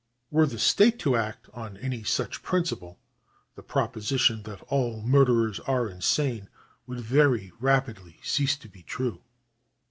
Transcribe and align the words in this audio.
Were 0.31 0.47
the 0.47 0.57
state 0.57 0.97
to 1.01 1.15
act 1.15 1.47
on 1.53 1.77
any 1.77 2.01
such 2.01 2.41
principle, 2.41 2.97
the 3.53 3.61
proposition 3.61 4.41
that 4.45 4.63
all 4.63 5.03
murderers 5.03 5.59
are 5.59 5.87
insane 5.87 6.49
would 6.87 7.01
very 7.01 7.51
rapidly 7.59 8.19
cease 8.23 8.57
to 8.57 8.67
be 8.67 8.81
true. 8.81 9.21